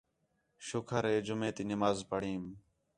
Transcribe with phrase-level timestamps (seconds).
[0.67, 2.43] شُکر ہِے جُمعہ تی نماز پڑھئیم